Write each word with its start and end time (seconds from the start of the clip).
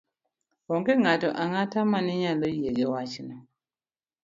Onge 0.73 0.93
ng'ato 1.01 1.29
ang'ata 1.43 1.79
ma 1.91 1.99
ne 2.05 2.13
nyalo 2.21 2.47
yie 2.57 2.71
gi 2.77 2.85
wachno 2.93 3.35